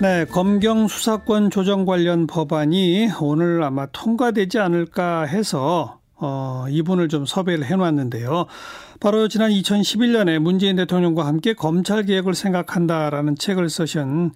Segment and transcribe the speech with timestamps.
[0.00, 7.64] 네, 검경 수사권 조정 관련 법안이 오늘 아마 통과되지 않을까 해서 어, 이분을 좀 섭외를
[7.64, 8.46] 해놨는데요.
[9.00, 14.30] 바로 지난 2011년에 문재인 대통령과 함께 검찰 개혁을 생각한다라는 책을 쓰신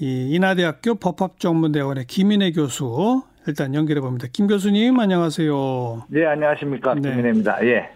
[0.00, 4.26] 이 인하대학교 법학전문대원의 김인혜 교수 일단 연결해 봅니다.
[4.32, 6.06] 김 교수님 안녕하세요.
[6.08, 6.94] 네, 안녕하십니까.
[6.94, 7.02] 네.
[7.02, 7.64] 김인혜입니다.
[7.66, 7.90] 예.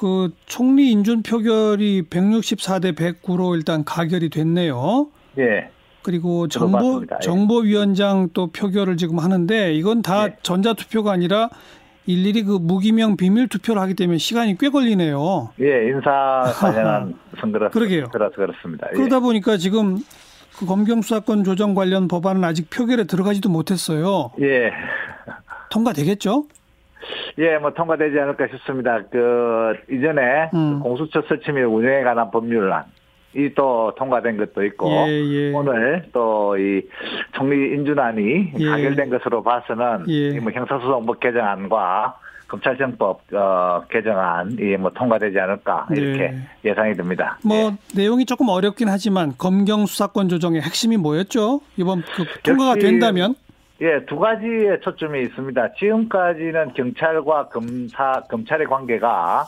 [0.00, 5.06] 그 총리 인준 표결이 164대 109로 일단 가결이 됐네요.
[5.38, 5.75] 예.
[6.06, 7.18] 그리고 정보 예.
[7.20, 10.36] 정보위원장 또 표결을 지금 하는데 이건 다 예.
[10.40, 11.50] 전자투표가 아니라
[12.06, 15.50] 일일이 그 무기명 비밀 투표를 하기 때문에 시간이 꽤 걸리네요.
[15.60, 18.04] 예, 인사 관련한 선거라 그러게요.
[18.12, 18.86] 그래서 그렇습니다.
[18.92, 18.96] 예.
[18.96, 19.98] 그러다 보니까 지금
[20.56, 24.30] 그 검경 수사권 조정 관련 법안은 아직 표결에 들어가지도 못했어요.
[24.40, 24.70] 예.
[25.72, 26.44] 통과되겠죠?
[27.38, 29.02] 예, 뭐 통과되지 않을까 싶습니다.
[29.10, 30.78] 그 이전에 음.
[30.78, 32.84] 공수처 설치 및 운영에 관한 법률안
[33.36, 35.52] 이 또 통과된 것도 있고 예, 예.
[35.52, 36.82] 오늘 또 이
[37.34, 38.66] 총리 인준안이 예.
[38.66, 40.38] 가결된 것으로 봐서는 예.
[40.40, 46.38] 뭐 형사소송법 개정안과 검찰청법 어, 개정안 이 뭐 통과되지 않을까 이렇게 네.
[46.64, 47.38] 예상이 듭니다.
[47.44, 47.76] 뭐 네.
[47.96, 51.60] 내용이 조금 어렵긴 하지만 검경 수사권 조정의 핵심이 뭐였죠?
[51.76, 53.34] 이번 그 통과가 된다면
[53.82, 55.74] 예, 두 가지의 초점이 있습니다.
[55.78, 59.44] 지금까지는 경찰과 검사, 검찰의 관계가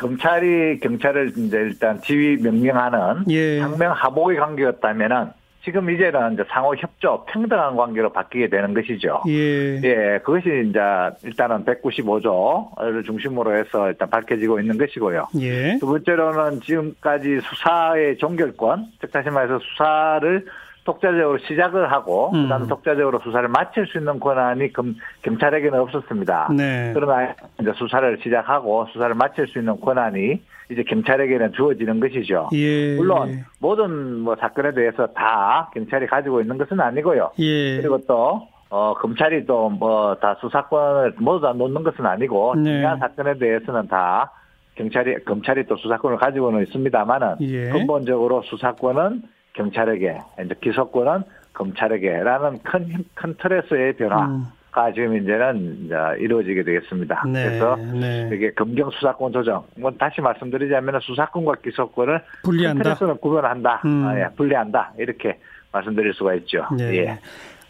[0.00, 3.60] 검찰이 경찰을 이제 일단 지휘 명령하는 예.
[3.60, 5.28] 상명 하복의 관계였다면은
[5.62, 9.22] 지금 이제는 이제 상호 협조 평등한 관계로 바뀌게 되는 것이죠.
[9.28, 9.78] 예.
[9.82, 10.80] 예, 그것이 이제
[11.22, 15.28] 일단은 195조를 중심으로 해서 일단 밝혀지고 있는 것이고요.
[15.40, 15.76] 예.
[15.78, 20.46] 두 번째로는 지금까지 수사의 종결권, 즉 다시 말해서 수사를
[20.84, 22.44] 독자적으로 시작을 하고 음.
[22.44, 26.50] 그다음에 독자적으로 수사를 마칠 수 있는 권한이 검, 경찰에게는 없었습니다.
[26.56, 26.90] 네.
[26.94, 32.48] 그러나 이제 수사를 시작하고 수사를 마칠 수 있는 권한이 이제 경찰에게는 주어지는 것이죠.
[32.54, 32.96] 예.
[32.96, 37.32] 물론 모든 뭐 사건에 대해서 다 경찰이 가지고 있는 것은 아니고요.
[37.40, 37.76] 예.
[37.78, 42.64] 그리고 또 어, 검찰이 또 뭐 다 수사권을 모두 다 놓는 것은 아니고 네.
[42.64, 44.30] 중요한 사건에 대해서는 다
[44.76, 47.70] 경찰이 검찰이 또 수사권을 가지고는 있습니다만은 예.
[47.70, 49.22] 근본적으로 수사권은
[49.54, 51.22] 경찰에게 이제 기소권은
[51.52, 54.26] 검찰에게라는 큰 큰 틀에서의 변화.
[54.26, 54.46] 음.
[54.72, 57.24] 가 지금 이제는 이제 이루어지게 되겠습니다.
[57.26, 58.30] 네, 그래서 네.
[58.32, 59.64] 이게 검경 수사권 조정.
[59.76, 62.84] 뭐 다시 말씀드리자면 수사권과 기소권을 분리한다.
[62.84, 63.82] 틀에서는 구분한다.
[63.84, 64.06] 음.
[64.06, 64.92] 아, 예, 분리한다.
[64.96, 65.40] 이렇게
[65.72, 66.66] 말씀드릴 수가 있죠.
[66.78, 66.98] 네.
[66.98, 67.18] 예.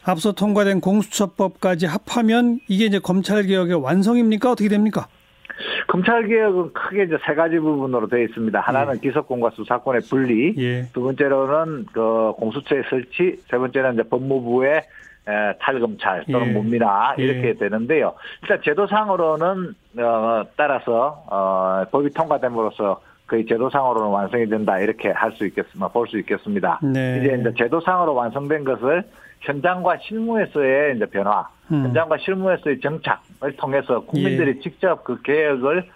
[0.05, 4.51] 앞서 통과된 공수처법까지 합하면 이게 이제 검찰 개혁의 완성입니까?
[4.53, 5.07] 어떻게 됩니까?
[5.89, 8.61] 검찰 개혁은 크게 이제 세 가지 부분으로 되어 있습니다.
[8.61, 9.01] 하나는 예.
[9.01, 10.85] 기소권과 수사권의 분리, 예.
[10.93, 14.83] 두 번째로는 그 공수처의 설치, 세 번째는 이제 법무부의
[15.61, 16.53] 탈검찰 또는 예.
[16.53, 17.23] 문민화 예.
[17.23, 17.55] 이렇게 예.
[17.55, 18.15] 되는데요.
[18.43, 25.89] 일단 제도상으로는 어, 따라서 어, 법이 통과됨으로써 거의 제도상으로는 완성이 된다 이렇게 할 수 있겠습니다.
[25.89, 26.81] 볼 수 있겠습니다.
[26.83, 27.21] 네.
[27.21, 29.05] 이제 이제 제도상으로 완성된 것을
[29.41, 31.85] 현장과 실무에서의 이제 변화, 음.
[31.85, 33.19] 현장과 실무에서의 정착을
[33.57, 34.61] 통해서 국민들이 예.
[34.61, 35.89] 직접 그 계획을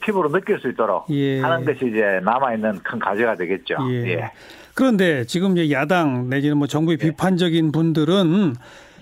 [0.00, 1.40] 피부로 느낄 수 있도록 예.
[1.40, 3.76] 하는 것이 이제 남아 있는 큰 과제가 되겠죠.
[3.90, 4.12] 예.
[4.12, 4.30] 예.
[4.74, 7.06] 그런데 지금 이제 야당 내지는 뭐 정부의 예.
[7.06, 8.54] 비판적인 분들은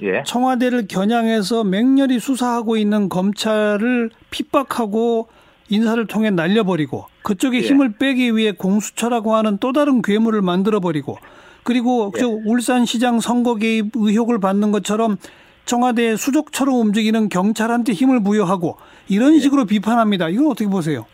[0.03, 0.23] 예.
[0.25, 5.29] 청와대를 겨냥해서 맹렬히 수사하고 있는 검찰을 핍박하고
[5.69, 7.61] 인사를 통해 날려버리고 그쪽에 예.
[7.61, 11.19] 힘을 빼기 위해 공수처라고 하는 또 다른 괴물을 만들어버리고
[11.63, 12.23] 그리고 예.
[12.23, 15.19] 울산시장 선거 개입 의혹을 받는 것처럼
[15.65, 18.77] 청와대 수족처럼 움직이는 경찰한테 힘을 부여하고
[19.09, 19.39] 이런 예.
[19.39, 20.29] 식으로 비판합니다.
[20.29, 21.07] 이건 어떻게 보세요?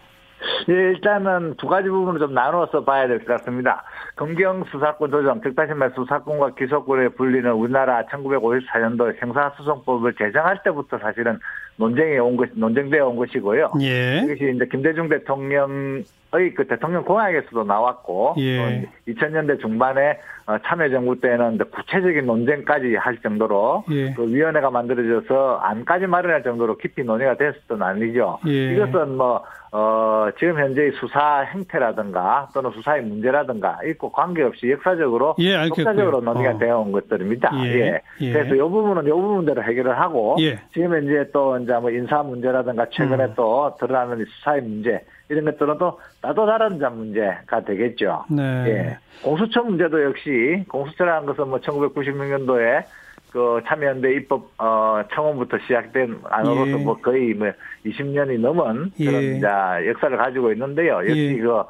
[0.68, 3.84] 예, 일단은 두 가지 부분을 좀 나누어서 봐야 될 것 같습니다.
[4.16, 11.38] 검경 수사권 조정, 즉 다시 말해 수사권과 기소권에 불리는 우리나라 1954년도 형사소송법을 제정할 때부터 사실은
[11.76, 13.72] 논쟁에 온 것, 논쟁되어 온 것이고요.
[13.80, 14.22] 예.
[14.24, 16.02] 이것이 이제 김대중 대통령
[16.38, 18.88] 의그 대통령 공약에서도 나왔고, 예.
[19.08, 24.12] 2000년대 중반에 어, 참여정부 때는 구체적인 논쟁까지 할 정도로 예.
[24.14, 28.38] 그 위원회가 만들어져서 안까지 마련할 정도로 깊이 논의가 됐었던 아니죠.
[28.46, 28.74] 예.
[28.74, 29.42] 이것은 뭐
[29.72, 36.58] 어, 지금 현재의 수사 행태라든가 또는 수사의 문제라든가 있고 관계없이 역사적으로 예, 역사적으로 논의가 어.
[36.58, 37.50] 되어 온 것들입니다.
[37.64, 37.74] 예.
[37.74, 38.00] 예.
[38.20, 38.32] 예.
[38.32, 40.60] 그래서 이 부분은 이 부분대로 해결을 하고 예.
[40.72, 43.32] 지금 현재 또 이제 뭐 인사 문제라든가 최근에 음.
[43.34, 48.24] 또 드러나는 수사의 문제 이런 것들은 또 나도 다른 문제가 되겠죠.
[48.30, 48.42] 네.
[48.68, 48.98] 예.
[49.22, 52.84] 공수처 문제도 역시 공수처라는 것은 뭐 1996년도에
[53.32, 56.84] 그 참여연대 입법 어 청원부터 시작된 안으로서 예.
[56.84, 57.50] 뭐 거의 뭐
[57.84, 59.04] 20년이 넘은 예.
[59.04, 59.40] 그런 예.
[59.40, 60.98] 자 역사를 가지고 있는데요.
[60.98, 61.42] 역시 예.
[61.42, 61.62] 그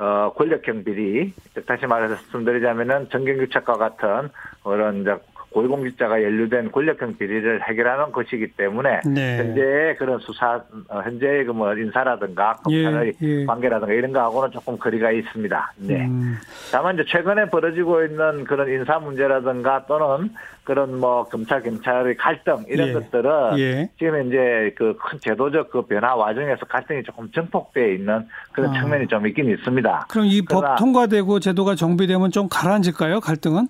[0.00, 1.30] 어, 권력형 비리,
[1.66, 4.30] 다시 말해서 말씀드리자면은 정경유착과 같은
[4.64, 5.14] 그런 이제
[5.52, 9.38] 고위공직자가 연루된 권력형 비리를 해결하는 것이기 때문에 네.
[9.38, 13.44] 현재의 그런 수사 어, 현재의 그 뭐 인사라든가 검찰의 예, 예.
[13.44, 15.72] 관계라든가 이런 거하고는 조금 거리가 있습니다.
[15.78, 16.06] 네.
[16.06, 16.36] 음.
[16.72, 20.30] 다만 이제 최근에 벌어지고 있는 그런 인사 문제라든가 또는
[20.64, 22.92] 그런 뭐 검찰 경찰의 갈등 이런 예.
[22.92, 23.90] 것들은 예.
[23.98, 28.80] 지금 이제 그 큰 제도적 그 변화 과정에서 갈등이 조금 증폭돼 있는 그런 아.
[28.80, 30.06] 측면이 좀 있긴 있습니다.
[30.08, 33.20] 그럼 이 법 통과되고 제도가 정비되면 좀 가라앉을까요?
[33.20, 33.66] 갈등은?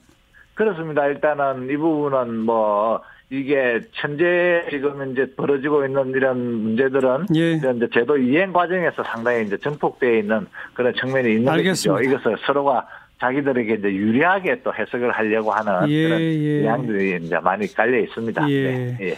[0.61, 1.07] 그렇습니다.
[1.07, 7.53] 일단은 이 부분은 뭐 이게 현재 지금 이제 벌어지고 있는 이런 문제들은 예.
[7.53, 11.99] 이런 이제 제도 이행 과정에서 상당히 이제 증폭되어 있는 그런 측면이 있는 알겠습니다.
[11.99, 12.11] 것이죠.
[12.11, 12.87] 이것을 서로가
[13.21, 16.67] 자기들에게 이제 유리하게 또 해석을 하려고 하는 예, 그런 예.
[16.67, 18.51] 양들이 이제 많이 깔려 있습니다.
[18.51, 18.97] 예.
[19.01, 19.17] 네.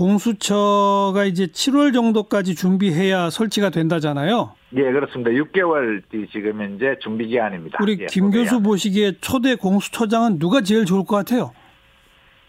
[0.00, 0.04] 예.
[0.04, 4.52] 공수처가 이제 7월 정도까지 준비해야 설치가 된다잖아요.
[4.76, 5.30] 예, 그렇습니다.
[5.30, 6.02] 6개월
[6.32, 7.78] 지금 이제 준비 기한입니다.
[7.82, 11.52] 우리 예, 김 교수 보시기에 초대 공수처장은 누가 제일 좋을 것 같아요?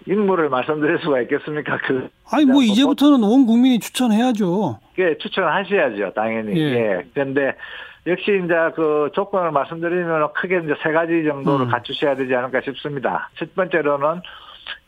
[0.07, 1.77] 인물을 말씀드릴 수가 있겠습니까?
[1.85, 4.79] 그 아니 뭐 이제부터는 온 국민이 추천해야죠.
[4.97, 6.59] 예, 추천하셔야죠, 당연히.
[6.59, 6.63] 예.
[6.63, 7.05] 예.
[7.13, 7.55] 그런데
[8.07, 11.71] 역시 이제 그 조건을 말씀드리면 크게 이제 세 가지 정도를 음.
[11.71, 13.29] 갖추셔야 되지 않을까 싶습니다.
[13.37, 14.21] 첫 번째로는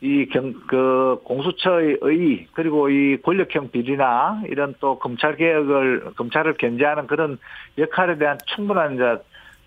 [0.00, 7.06] 이 경, 그 공수처의 의 그리고 이 권력형 비리나 이런 또 검찰 개혁을 검찰을 견제하는
[7.06, 7.38] 그런
[7.78, 9.18] 역할에 대한 충분한 이제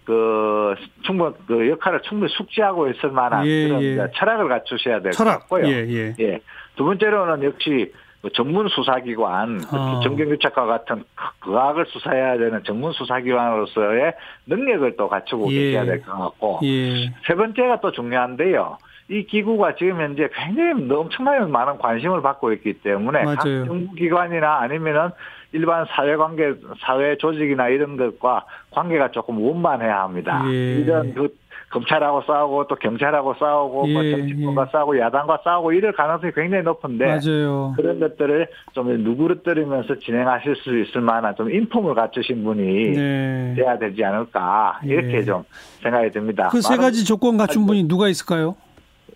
[0.05, 3.97] 그 충분 그 역할을 충분히 숙지하고 있을 만한 예, 그런 예.
[4.15, 5.67] 철학을 갖추셔야 될 것 같고요.
[5.67, 6.15] 예, 예.
[6.19, 6.39] 예.
[6.77, 9.99] 두 번째로는 역시 그 전문 수사기관, 어.
[10.03, 11.03] 정경유착과 같은
[11.41, 14.13] 과학을 수사해야 되는 전문 수사기관으로서의
[14.47, 15.71] 능력을 또 갖추고 예.
[15.71, 17.09] 계셔야 될 것 같고 예.
[17.25, 18.77] 세 번째가 또 중요한데요.
[19.09, 23.35] 이 기구가 지금 현재 굉장히 엄청나게 많은 관심을 받고 있기 때문에 맞아요.
[23.37, 25.11] 각 정부기관이나 아니면은
[25.53, 30.43] 일반 사회관계, 사회 조직이나 이런 것과 관계가 조금 원만해야 합니다.
[30.47, 30.75] 예.
[30.79, 31.29] 이런 그
[31.69, 34.71] 검찰하고 싸우고 또 경찰하고 싸우고 뭐 예, 뭐 정치권과 예.
[34.71, 37.73] 싸우고 야당과 싸우고 이럴 가능성이 굉장히 높은데 맞아요.
[37.75, 43.53] 그런 것들을 좀 누구르뜨리면서 진행하실 수 있을 만한 좀 인품을 갖추신 분이 네.
[43.57, 45.23] 돼야 되지 않을까 이렇게 예.
[45.23, 45.43] 좀
[45.83, 46.47] 생각이 듭니다.
[46.49, 48.55] 그 세 가지 조건 갖춘 분이 누가 있을까요?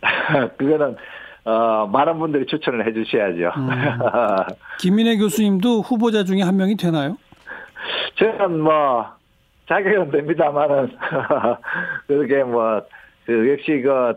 [0.58, 0.96] 그거는
[1.46, 3.52] 어, 많은 분들이 추천을 해 주셔야죠.
[3.58, 3.70] 음.
[4.80, 7.18] 김민혜 교수님도 후보자 중에 한 명이 되나요?
[8.16, 9.06] 저는 뭐
[9.72, 10.92] 자격은 됩니다만은
[12.08, 12.82] 그렇게 뭐
[13.26, 14.14] 그 역시 그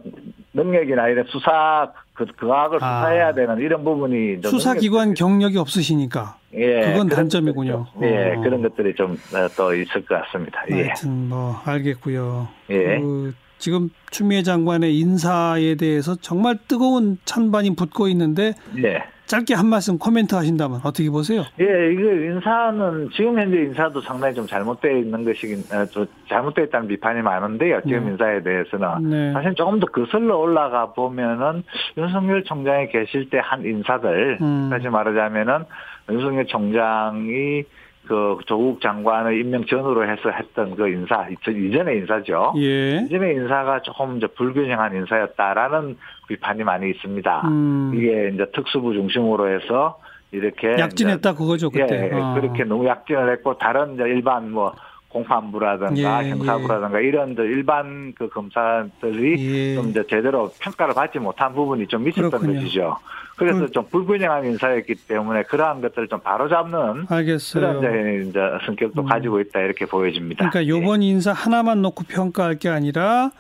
[0.55, 3.01] 능력이나 이런 수사 그 과학을 아.
[3.01, 7.87] 수사해야 되는 이런 부분이 수사기관 경력이 없으시니까 예 그건 단점이군요.
[7.93, 8.41] 좀, 예 어.
[8.41, 10.65] 그런 것들이 좀또 어, 있을 것 같습니다.
[10.71, 10.85] 예.
[10.85, 12.49] 하여튼 뭐 알겠고요.
[12.71, 12.99] 예.
[12.99, 19.03] 그 지금 추미애 장관의 인사에 대해서 정말 뜨거운 찬반이 붙고 있는데 네.
[19.26, 21.44] 짧게 한 말씀 코멘트 하신다면 어떻게 보세요?
[21.59, 26.88] 예, 이거 인사는 지금 현재 인사도 상당히 좀 잘못되어 있는 것이긴 어, 좀 잘못되어 있다는
[26.88, 27.81] 비판이 많은데요.
[27.87, 28.11] 지금 네.
[28.12, 29.32] 인사에 대해서는 네.
[29.32, 31.62] 사실 조금 더 거슬러 올라가 보면은
[31.97, 34.69] 윤석열 총장이 계실 때 한 인사들 음.
[34.71, 35.65] 다시 말하자면은
[36.11, 37.65] 윤석열 총장이
[38.06, 42.53] 그 조국 장관의 임명 전으로 해서 했던 그 인사 이전의 인사죠.
[42.59, 42.99] 예.
[43.06, 45.97] 이전의 인사가 조금 이제 불균형한 인사였다라는
[46.29, 47.49] 비판이 많이 있습니다.
[47.49, 47.93] 음.
[47.95, 49.99] 이게 이제 특수부 중심으로 해서
[50.33, 52.11] 이렇게 약진했다 그거죠 그때.
[52.12, 52.35] 예, 아.
[52.35, 54.75] 그렇게 너무 약진을 했고 다른 일반 뭐
[55.14, 57.06] 공판부라든가 예, 형사부라든가 예.
[57.06, 59.75] 이런 일반 그 검사들이 예.
[59.76, 62.61] 좀 이제 제대로 평가를 받지 못한 부분이 좀 있었던 그렇군요.
[62.61, 62.96] 것이죠.
[63.37, 67.81] 그래서 그, 좀 불균형한 인사였기 때문에 그러한 것들을 좀 바로잡는 알겠어요.
[67.81, 69.06] 그런 이제 성격도 음.
[69.06, 70.50] 가지고 있다 이렇게 보여집니다.
[70.50, 71.06] 그러니까 요번 예.
[71.06, 73.31] 인사 하나만 놓고 평가할 게 아니라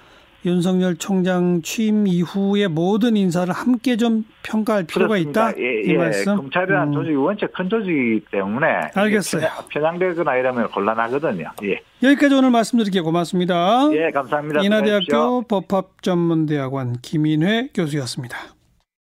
[0.44, 5.50] 윤석열 총장 취임 이후의 모든 인사를 함께 좀 평가할 필요가 그렇습니다.
[5.50, 5.60] 있다.
[5.60, 5.96] 예, 이 예.
[5.96, 6.36] 말씀.
[6.36, 6.92] 검찰이라는 음.
[6.92, 9.48] 조직이 원체 큰 조직이기 때문에 알겠어요.
[9.70, 11.50] 편향되거나 이러면 곤란하거든요.
[11.64, 11.80] 예.
[12.02, 13.88] 여기까지 오늘 말씀드리게 고맙습니다.
[13.92, 14.62] 예, 감사합니다.
[14.62, 18.53] 인하대학교 법학전문대학원 김인회 교수였습니다.